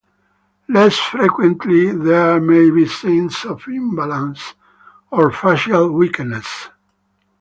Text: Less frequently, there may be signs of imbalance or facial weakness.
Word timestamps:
Less 0.67 0.97
frequently, 0.97 1.91
there 1.91 2.41
may 2.41 2.71
be 2.71 2.87
signs 2.87 3.45
of 3.45 3.67
imbalance 3.67 4.55
or 5.11 5.31
facial 5.31 5.91
weakness. 5.91 6.69